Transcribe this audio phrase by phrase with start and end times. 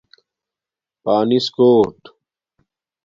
[1.03, 1.99] پانس کوٹ